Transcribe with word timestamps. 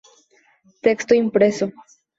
Texto 0.85 1.13
impreso. 1.23 1.65